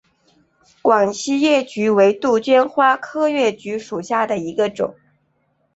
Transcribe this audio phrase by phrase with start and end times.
[0.81, 4.95] 广西越桔为杜鹃花科越桔属下的一个种。